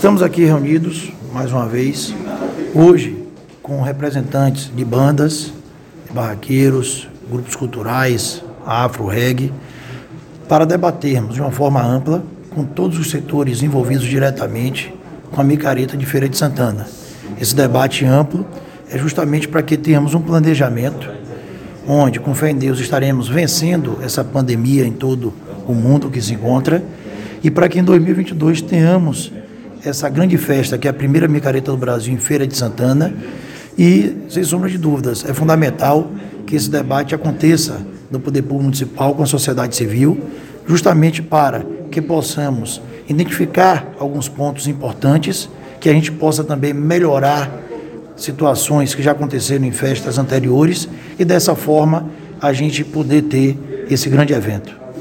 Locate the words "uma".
1.52-1.66, 11.42-11.50